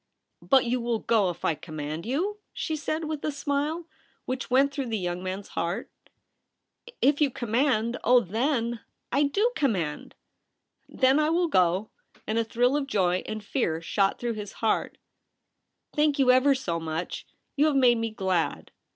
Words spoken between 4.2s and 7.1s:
which went through the young man's heart. *